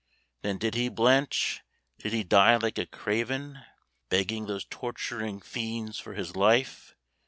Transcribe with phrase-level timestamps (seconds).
[0.41, 1.61] Then did he blench?
[1.99, 3.59] Did he die like a craven,
[4.09, 6.95] Begging those torturing fiends for his life?